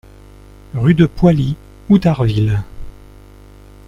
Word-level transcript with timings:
Rue 0.73 0.95
de 0.95 1.05
Poily, 1.05 1.55
Outarville 1.89 2.57